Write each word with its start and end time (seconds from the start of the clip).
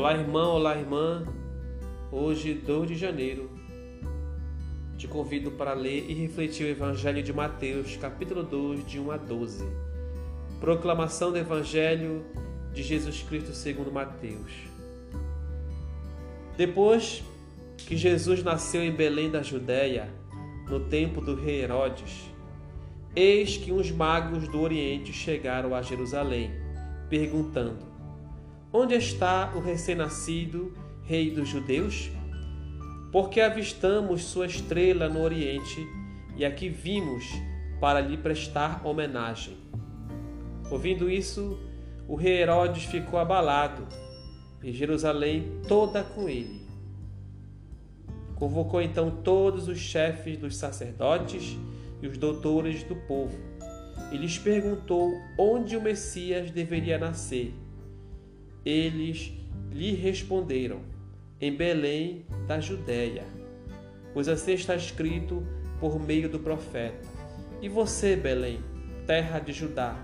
Olá, 0.00 0.14
irmão, 0.14 0.54
olá, 0.54 0.78
irmã. 0.78 1.26
Hoje, 2.10 2.54
2 2.54 2.88
de 2.88 2.96
janeiro, 2.96 3.50
te 4.96 5.06
convido 5.06 5.50
para 5.50 5.74
ler 5.74 6.06
e 6.08 6.14
refletir 6.14 6.64
o 6.64 6.70
Evangelho 6.70 7.22
de 7.22 7.34
Mateus, 7.34 7.98
capítulo 7.98 8.42
2, 8.42 8.86
de 8.86 8.98
1 8.98 9.10
a 9.10 9.18
12. 9.18 9.62
Proclamação 10.58 11.30
do 11.30 11.36
Evangelho 11.36 12.24
de 12.72 12.82
Jesus 12.82 13.22
Cristo 13.22 13.52
segundo 13.52 13.92
Mateus. 13.92 14.50
Depois 16.56 17.22
que 17.76 17.94
Jesus 17.94 18.42
nasceu 18.42 18.82
em 18.82 18.92
Belém 18.92 19.30
da 19.30 19.42
Judéia, 19.42 20.08
no 20.66 20.80
tempo 20.80 21.20
do 21.20 21.34
rei 21.34 21.60
Herodes, 21.60 22.22
eis 23.14 23.58
que 23.58 23.70
uns 23.70 23.90
magos 23.90 24.48
do 24.48 24.62
Oriente 24.62 25.12
chegaram 25.12 25.74
a 25.74 25.82
Jerusalém, 25.82 26.52
perguntando: 27.10 27.89
Onde 28.72 28.94
está 28.94 29.52
o 29.56 29.60
recém-nascido 29.60 30.72
Rei 31.02 31.32
dos 31.32 31.48
Judeus? 31.48 32.08
Porque 33.10 33.40
avistamos 33.40 34.22
sua 34.22 34.46
estrela 34.46 35.08
no 35.08 35.22
Oriente 35.22 35.84
e 36.36 36.44
aqui 36.44 36.68
vimos 36.68 37.24
para 37.80 38.00
lhe 38.00 38.16
prestar 38.16 38.86
homenagem. 38.86 39.56
Ouvindo 40.70 41.10
isso, 41.10 41.58
o 42.06 42.14
rei 42.14 42.42
Herodes 42.42 42.84
ficou 42.84 43.18
abalado 43.18 43.88
e 44.62 44.72
Jerusalém 44.72 45.60
toda 45.66 46.04
com 46.04 46.28
ele. 46.28 46.64
Convocou 48.36 48.80
então 48.80 49.10
todos 49.10 49.66
os 49.66 49.78
chefes 49.78 50.36
dos 50.36 50.54
sacerdotes 50.54 51.58
e 52.00 52.06
os 52.06 52.16
doutores 52.16 52.84
do 52.84 52.94
povo 52.94 53.36
e 54.12 54.16
lhes 54.16 54.38
perguntou 54.38 55.10
onde 55.36 55.76
o 55.76 55.82
Messias 55.82 56.52
deveria 56.52 56.98
nascer. 56.98 57.52
Eles 58.64 59.32
lhe 59.70 59.94
responderam: 59.94 60.80
Em 61.40 61.54
Belém 61.54 62.26
da 62.46 62.60
Judéia, 62.60 63.24
pois 64.12 64.28
assim 64.28 64.52
está 64.52 64.74
escrito 64.74 65.46
por 65.78 65.98
meio 65.98 66.28
do 66.28 66.38
profeta. 66.38 67.08
E 67.62 67.68
você, 67.68 68.16
Belém, 68.16 68.60
terra 69.06 69.38
de 69.38 69.52
Judá, 69.52 69.96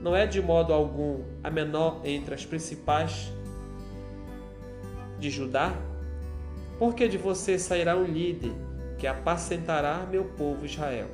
não 0.00 0.14
é 0.14 0.26
de 0.26 0.40
modo 0.40 0.72
algum 0.72 1.22
a 1.42 1.50
menor 1.50 2.00
entre 2.04 2.34
as 2.34 2.44
principais 2.44 3.32
de 5.18 5.30
Judá? 5.30 5.74
Porque 6.78 7.08
de 7.08 7.18
você 7.18 7.58
sairá 7.58 7.96
um 7.96 8.04
líder 8.04 8.52
que 8.98 9.06
apacentará 9.06 10.06
meu 10.10 10.24
povo 10.24 10.64
Israel. 10.64 11.08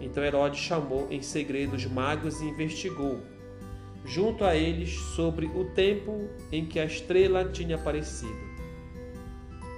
Então 0.00 0.22
Herodes 0.22 0.60
chamou 0.60 1.08
em 1.10 1.22
segredo 1.22 1.74
os 1.74 1.86
magos 1.86 2.40
e 2.40 2.44
investigou 2.44 3.20
junto 4.06 4.44
a 4.44 4.54
eles 4.54 4.94
sobre 5.16 5.46
o 5.46 5.64
tempo 5.64 6.28
em 6.52 6.64
que 6.64 6.78
a 6.78 6.84
estrela 6.84 7.44
tinha 7.46 7.74
aparecido. 7.74 8.46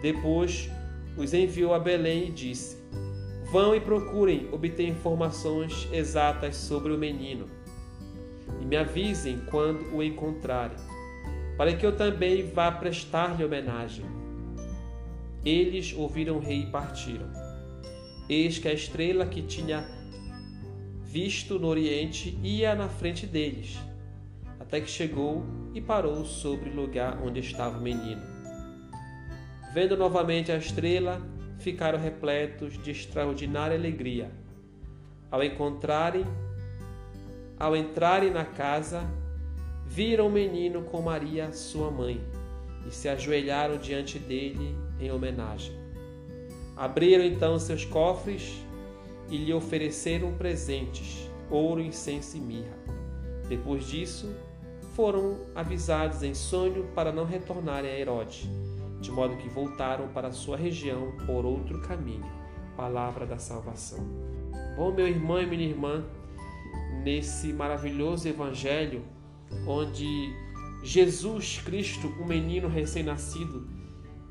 Depois 0.00 0.70
os 1.16 1.34
enviou 1.34 1.74
a 1.74 1.78
Belém 1.78 2.28
e 2.28 2.30
disse: 2.30 2.78
Vão 3.52 3.74
e 3.74 3.80
procurem 3.80 4.48
obter 4.50 4.88
informações 4.88 5.86
exatas 5.92 6.56
sobre 6.56 6.92
o 6.92 6.98
menino 6.98 7.48
e 8.60 8.64
me 8.64 8.76
avisem 8.76 9.40
quando 9.50 9.94
o 9.94 10.02
encontrarem, 10.02 10.78
para 11.56 11.74
que 11.74 11.84
eu 11.84 11.94
também 11.94 12.50
vá 12.50 12.72
prestar-lhe 12.72 13.44
homenagem. 13.44 14.04
Eles 15.44 15.94
ouviram 15.94 16.36
o 16.36 16.40
rei 16.40 16.62
e 16.62 16.66
partiram. 16.66 17.30
Eis 18.28 18.58
que 18.58 18.66
a 18.66 18.72
estrela 18.72 19.26
que 19.26 19.42
tinha 19.42 19.86
visto 21.02 21.58
no 21.58 21.68
oriente 21.68 22.38
ia 22.42 22.74
na 22.74 22.88
frente 22.88 23.26
deles 23.26 23.78
até 24.74 24.80
que 24.80 24.90
chegou 24.90 25.44
e 25.72 25.80
parou 25.80 26.24
sobre 26.24 26.68
o 26.68 26.74
lugar 26.74 27.22
onde 27.22 27.38
estava 27.38 27.78
o 27.78 27.80
menino. 27.80 28.20
Vendo 29.72 29.96
novamente 29.96 30.50
a 30.50 30.56
estrela, 30.56 31.22
ficaram 31.60 31.96
repletos 31.96 32.76
de 32.82 32.90
extraordinária 32.90 33.76
alegria. 33.76 34.32
Ao 35.30 35.44
encontrarem, 35.44 36.24
ao 37.56 37.76
entrarem 37.76 38.32
na 38.32 38.44
casa, 38.44 39.08
viram 39.86 40.26
o 40.26 40.32
menino 40.32 40.82
com 40.82 41.00
Maria, 41.00 41.52
sua 41.52 41.88
mãe, 41.88 42.20
e 42.84 42.90
se 42.90 43.08
ajoelharam 43.08 43.78
diante 43.78 44.18
dele 44.18 44.76
em 44.98 45.12
homenagem. 45.12 45.72
Abriram 46.76 47.22
então 47.22 47.60
seus 47.60 47.84
cofres 47.84 48.60
e 49.30 49.36
lhe 49.36 49.54
ofereceram 49.54 50.32
presentes, 50.36 51.30
ouro, 51.48 51.80
incenso 51.80 52.36
e 52.36 52.40
mirra. 52.40 52.76
Depois 53.48 53.86
disso, 53.86 54.34
foram 54.94 55.38
avisados 55.54 56.22
em 56.22 56.34
sonho 56.34 56.84
para 56.94 57.12
não 57.12 57.24
retornarem 57.24 57.90
a 57.90 57.98
Herodes, 57.98 58.48
de 59.00 59.10
modo 59.10 59.36
que 59.36 59.48
voltaram 59.48 60.08
para 60.08 60.32
sua 60.32 60.56
região 60.56 61.12
por 61.26 61.44
outro 61.44 61.80
caminho. 61.82 62.24
Palavra 62.76 63.26
da 63.26 63.38
salvação. 63.38 63.98
Bom, 64.76 64.92
meu 64.92 65.06
irmão 65.06 65.40
e 65.40 65.46
minha 65.46 65.68
irmã, 65.68 66.04
nesse 67.02 67.52
maravilhoso 67.52 68.28
evangelho 68.28 69.02
onde 69.66 70.32
Jesus 70.82 71.60
Cristo, 71.64 72.08
o 72.20 72.26
menino 72.26 72.68
recém-nascido, 72.68 73.68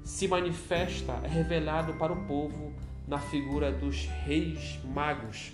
se 0.04 0.28
manifesta, 0.28 1.14
é 1.24 1.28
revelado 1.28 1.94
para 1.94 2.12
o 2.12 2.26
povo 2.26 2.74
na 3.08 3.20
figura 3.20 3.72
dos 3.72 4.06
reis 4.26 4.80
magos. 4.94 5.52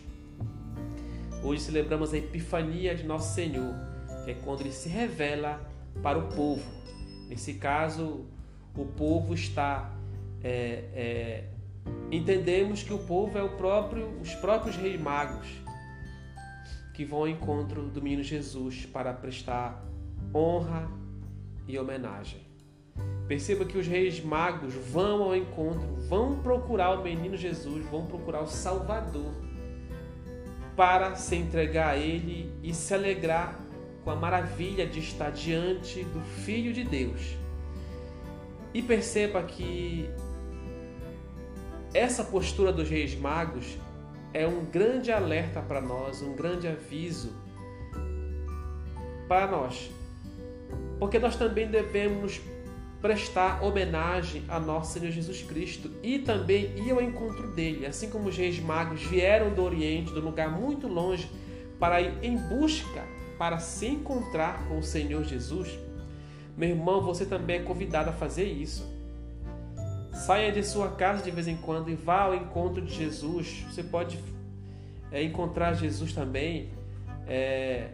Hoje 1.43 1.61
celebramos 1.61 2.13
a 2.13 2.17
Epifania 2.17 2.95
de 2.95 3.03
Nosso 3.03 3.33
Senhor 3.33 3.88
é 4.29 4.35
quando 4.43 4.61
ele 4.61 4.71
se 4.71 4.89
revela 4.89 5.61
para 6.01 6.17
o 6.17 6.27
povo. 6.27 6.63
Nesse 7.27 7.55
caso, 7.55 8.25
o 8.75 8.85
povo 8.85 9.33
está. 9.33 9.93
É, 10.43 10.85
é, 10.93 11.43
entendemos 12.11 12.83
que 12.83 12.93
o 12.93 12.99
povo 12.99 13.37
é 13.37 13.43
o 13.43 13.57
próprio, 13.57 14.07
os 14.21 14.33
próprios 14.35 14.75
reis 14.75 14.99
magos 14.99 15.47
que 16.93 17.03
vão 17.03 17.19
ao 17.19 17.27
encontro 17.27 17.83
do 17.83 18.01
menino 18.01 18.23
Jesus 18.23 18.85
para 18.85 19.13
prestar 19.13 19.85
honra 20.33 20.89
e 21.67 21.77
homenagem. 21.77 22.41
Perceba 23.27 23.63
que 23.63 23.77
os 23.77 23.87
reis 23.87 24.23
magos 24.23 24.73
vão 24.73 25.23
ao 25.23 25.35
encontro, 25.35 25.95
vão 26.07 26.41
procurar 26.41 26.99
o 26.99 27.03
menino 27.03 27.37
Jesus, 27.37 27.85
vão 27.85 28.05
procurar 28.05 28.41
o 28.41 28.47
Salvador 28.47 29.31
para 30.75 31.15
se 31.15 31.35
entregar 31.35 31.89
a 31.89 31.97
ele 31.97 32.51
e 32.63 32.73
se 32.73 32.93
alegrar 32.93 33.68
com 34.03 34.11
a 34.11 34.15
maravilha 34.15 34.85
de 34.85 34.99
estar 34.99 35.31
diante 35.31 36.03
do 36.03 36.21
Filho 36.21 36.73
de 36.73 36.83
Deus. 36.83 37.37
E 38.73 38.81
perceba 38.81 39.41
que 39.43 40.09
essa 41.93 42.23
postura 42.23 42.71
dos 42.71 42.89
Reis 42.89 43.15
Magos 43.15 43.77
é 44.33 44.47
um 44.47 44.63
grande 44.65 45.11
alerta 45.11 45.61
para 45.61 45.81
nós, 45.81 46.21
um 46.21 46.35
grande 46.35 46.67
aviso 46.67 47.33
para 49.27 49.47
nós. 49.47 49.89
Porque 50.99 51.17
nós 51.17 51.35
também 51.35 51.67
devemos 51.67 52.39
prestar 53.01 53.63
homenagem 53.63 54.43
a 54.49 54.59
nosso 54.59 54.93
Senhor 54.93 55.11
Jesus 55.11 55.41
Cristo 55.41 55.89
e 56.03 56.19
também 56.19 56.77
ir 56.77 56.91
ao 56.91 57.01
encontro 57.01 57.47
dele, 57.51 57.85
assim 57.85 58.09
como 58.09 58.27
os 58.27 58.37
reis 58.37 58.59
magos 58.59 59.01
vieram 59.03 59.53
do 59.53 59.63
Oriente, 59.63 60.11
um 60.11 60.19
lugar 60.19 60.51
muito 60.51 60.87
longe, 60.87 61.29
para 61.79 62.01
ir 62.01 62.13
em 62.21 62.35
busca 62.35 63.01
para 63.39 63.57
se 63.57 63.87
encontrar 63.87 64.67
com 64.67 64.79
o 64.79 64.83
Senhor 64.83 65.23
Jesus, 65.23 65.79
meu 66.57 66.69
irmão, 66.69 67.01
você 67.01 67.25
também 67.25 67.61
é 67.61 67.63
convidado 67.63 68.09
a 68.09 68.13
fazer 68.13 68.43
isso. 68.43 68.85
Saia 70.13 70.51
de 70.51 70.61
sua 70.61 70.89
casa 70.89 71.23
de 71.23 71.31
vez 71.31 71.47
em 71.47 71.55
quando 71.55 71.89
e 71.89 71.95
vá 71.95 72.23
ao 72.23 72.35
encontro 72.35 72.81
de 72.81 72.93
Jesus. 72.93 73.65
Você 73.69 73.81
pode 73.81 74.19
é, 75.09 75.23
encontrar 75.23 75.73
Jesus 75.73 76.11
também 76.11 76.73
é, 77.25 77.91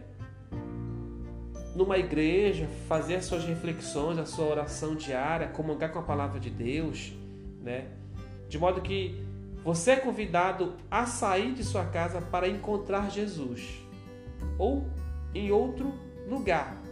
numa 1.76 1.96
igreja, 1.96 2.66
fazer 2.88 3.14
as 3.14 3.26
suas 3.26 3.44
reflexões, 3.44 4.18
a 4.18 4.26
sua 4.26 4.46
oração 4.46 4.96
diária, 4.96 5.46
comungar 5.46 5.92
com 5.92 6.00
a 6.00 6.02
palavra 6.02 6.40
de 6.40 6.50
Deus, 6.50 7.12
né? 7.62 7.86
De 8.48 8.58
modo 8.58 8.80
que 8.80 9.24
você 9.62 9.92
é 9.92 9.96
convidado 9.96 10.74
a 10.90 11.06
sair 11.06 11.54
de 11.54 11.62
sua 11.62 11.84
casa 11.84 12.20
para 12.20 12.48
encontrar 12.48 13.12
Jesus. 13.12 13.80
Ou 14.58 14.86
em 15.36 15.50
outro 15.50 15.92
lugar, 16.28 16.82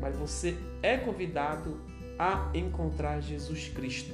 mas 0.00 0.16
você 0.16 0.56
é 0.82 0.96
convidado 0.96 1.80
a 2.18 2.50
encontrar 2.54 3.20
Jesus 3.20 3.68
Cristo. 3.68 4.12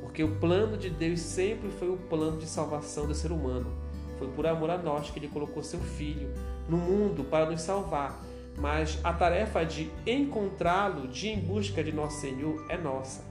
Porque 0.00 0.22
o 0.22 0.36
plano 0.36 0.76
de 0.76 0.90
Deus 0.90 1.20
sempre 1.20 1.70
foi 1.70 1.88
o 1.88 1.96
plano 1.96 2.38
de 2.38 2.46
salvação 2.46 3.06
do 3.06 3.14
ser 3.14 3.30
humano. 3.30 3.70
Foi 4.18 4.28
por 4.28 4.46
amor 4.46 4.70
a 4.70 4.78
nós 4.78 5.10
que 5.10 5.18
ele 5.18 5.28
colocou 5.28 5.62
seu 5.62 5.80
filho 5.80 6.32
no 6.68 6.76
mundo 6.76 7.24
para 7.24 7.50
nos 7.50 7.60
salvar. 7.60 8.20
Mas 8.56 8.98
a 9.04 9.12
tarefa 9.12 9.64
de 9.64 9.90
encontrá-lo, 10.04 11.06
de 11.06 11.28
ir 11.28 11.30
em 11.30 11.40
busca 11.40 11.84
de 11.84 11.92
nosso 11.92 12.20
Senhor, 12.20 12.66
é 12.68 12.76
nossa. 12.76 13.24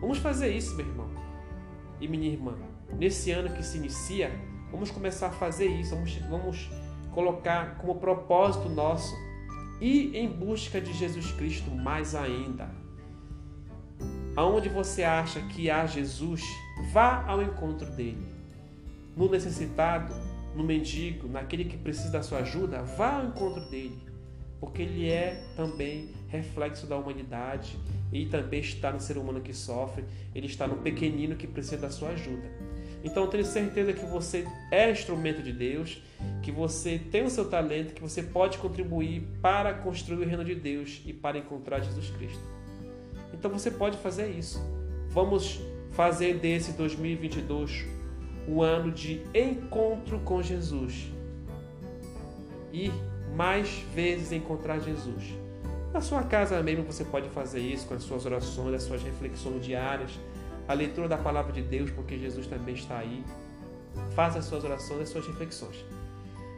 Vamos 0.00 0.18
fazer 0.18 0.54
isso, 0.54 0.76
meu 0.76 0.86
irmão 0.86 1.20
e 2.00 2.08
minha 2.08 2.28
irmã. 2.28 2.56
Nesse 2.98 3.30
ano 3.30 3.54
que 3.54 3.62
se 3.62 3.76
inicia, 3.76 4.32
vamos 4.70 4.90
começar 4.90 5.28
a 5.28 5.30
fazer 5.30 5.66
isso. 5.66 5.94
Vamos, 5.94 6.14
vamos 6.28 6.70
colocar 7.12 7.76
como 7.78 7.96
propósito 7.96 8.68
nosso 8.68 9.14
ir 9.80 10.14
em 10.14 10.28
busca 10.28 10.80
de 10.80 10.92
Jesus 10.92 11.32
Cristo 11.32 11.70
mais 11.70 12.14
ainda. 12.14 12.70
Aonde 14.36 14.68
você 14.68 15.02
acha 15.02 15.40
que 15.48 15.70
há 15.70 15.86
Jesus, 15.86 16.42
vá 16.92 17.24
ao 17.26 17.42
encontro 17.42 17.90
dele. 17.90 18.26
No 19.16 19.28
necessitado, 19.28 20.14
no 20.54 20.62
mendigo, 20.62 21.28
naquele 21.28 21.64
que 21.64 21.76
precisa 21.76 22.10
da 22.10 22.22
sua 22.22 22.38
ajuda, 22.38 22.82
vá 22.82 23.16
ao 23.16 23.26
encontro 23.26 23.68
dele, 23.68 23.98
porque 24.60 24.82
ele 24.82 25.10
é 25.10 25.42
também 25.56 26.10
reflexo 26.28 26.86
da 26.86 26.96
humanidade 26.96 27.78
e 28.12 28.26
também 28.26 28.60
está 28.60 28.92
no 28.92 29.00
ser 29.00 29.18
humano 29.18 29.40
que 29.40 29.52
sofre, 29.52 30.04
ele 30.34 30.46
está 30.46 30.66
no 30.66 30.76
pequenino 30.76 31.36
que 31.36 31.46
precisa 31.46 31.78
da 31.78 31.90
sua 31.90 32.10
ajuda. 32.10 32.48
Então 33.02 33.26
tenho 33.28 33.44
certeza 33.44 33.92
que 33.92 34.04
você 34.04 34.46
é 34.70 34.90
instrumento 34.90 35.42
de 35.42 35.52
Deus, 35.52 36.02
que 36.42 36.50
você 36.50 36.98
tem 36.98 37.24
o 37.24 37.30
seu 37.30 37.48
talento, 37.48 37.94
que 37.94 38.00
você 38.00 38.22
pode 38.22 38.58
contribuir 38.58 39.22
para 39.42 39.74
construir 39.74 40.24
o 40.24 40.28
reino 40.28 40.44
de 40.44 40.54
Deus 40.54 41.02
e 41.04 41.12
para 41.12 41.38
encontrar 41.38 41.80
Jesus 41.80 42.10
Cristo. 42.10 42.42
Então 43.32 43.50
você 43.50 43.70
pode 43.70 43.96
fazer 43.98 44.30
isso. 44.30 44.60
Vamos 45.08 45.60
fazer 45.92 46.38
desse 46.38 46.72
2022 46.72 47.86
um 48.48 48.62
ano 48.62 48.90
de 48.90 49.22
encontro 49.34 50.18
com 50.20 50.42
Jesus. 50.42 51.12
Ir 52.72 52.92
mais 53.36 53.68
vezes 53.94 54.32
encontrar 54.32 54.78
Jesus. 54.80 55.24
Na 55.92 56.00
sua 56.00 56.22
casa 56.22 56.62
mesmo 56.62 56.84
você 56.84 57.04
pode 57.04 57.28
fazer 57.30 57.60
isso 57.60 57.86
com 57.86 57.94
as 57.94 58.02
suas 58.02 58.24
orações, 58.24 58.74
as 58.74 58.82
suas 58.82 59.02
reflexões 59.02 59.64
diárias, 59.64 60.18
a 60.68 60.72
leitura 60.72 61.08
da 61.08 61.18
palavra 61.18 61.52
de 61.52 61.62
Deus, 61.62 61.90
porque 61.90 62.16
Jesus 62.16 62.46
também 62.46 62.74
está 62.74 62.98
aí. 62.98 63.24
Faça 64.14 64.38
as 64.38 64.44
suas 64.44 64.62
orações, 64.62 65.02
as 65.02 65.08
suas 65.08 65.26
reflexões. 65.26 65.84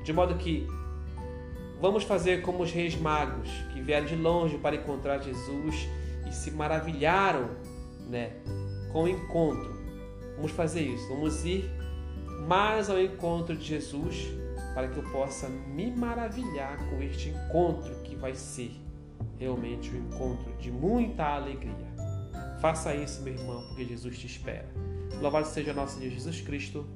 De 0.02 0.12
modo 0.12 0.34
que 0.37 0.66
vamos 1.81 2.04
fazer 2.04 2.43
como 2.43 2.62
os 2.62 2.72
reis 2.72 2.96
magos 2.96 3.49
que 3.72 3.81
vieram 3.81 4.06
de 4.06 4.16
longe 4.16 4.58
para 4.58 4.76
encontrar 4.76 5.20
Jesus 5.20 5.88
e 6.28 6.32
se 6.32 6.50
maravilharam, 6.50 7.50
né, 8.08 8.32
com 8.93 9.04
o 9.04 9.08
encontro. 9.08 9.72
Vamos 10.37 10.52
fazer 10.52 10.82
isso. 10.82 11.08
Vamos 11.08 11.44
ir 11.44 11.70
mais 12.46 12.90
ao 12.90 13.00
encontro 13.00 13.56
de 13.56 13.64
Jesus 13.64 14.28
para 14.75 14.88
que 14.88 14.96
eu 14.96 15.04
possa 15.10 15.49
me 15.49 15.90
maravilhar 15.90 16.78
com 16.88 17.02
este 17.02 17.28
encontro 17.28 17.94
que 18.02 18.16
vai 18.16 18.34
ser 18.34 18.72
realmente 19.38 19.90
um 19.90 19.98
encontro 20.06 20.52
de 20.58 20.70
muita 20.70 21.25
alegria. 21.25 21.93
Faça 22.60 22.94
isso, 22.94 23.22
meu 23.22 23.34
irmão, 23.34 23.62
porque 23.69 23.84
Jesus 23.84 24.19
te 24.19 24.26
espera. 24.26 24.69
Louvado 25.20 25.46
seja 25.46 25.72
nosso 25.72 25.98
Deus 25.98 26.12
Jesus 26.12 26.40
Cristo. 26.40 26.87